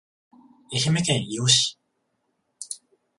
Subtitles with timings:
[0.73, 1.77] 愛媛県伊予市